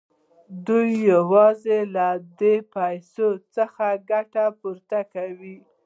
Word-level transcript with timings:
دوی 0.67 0.89
یوازې 1.11 1.79
له 1.95 2.07
دې 2.39 2.55
پیسو 2.75 3.29
څخه 3.55 3.85
ګټه 4.09 4.45
پورته 4.59 4.99
کوي 5.13 5.57